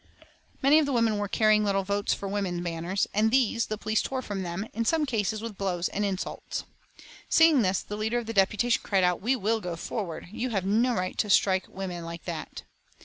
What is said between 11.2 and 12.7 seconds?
strike women like that."